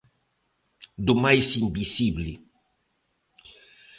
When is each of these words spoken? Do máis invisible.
Do 1.05 1.13
máis 1.23 1.47
invisible. 1.65 2.31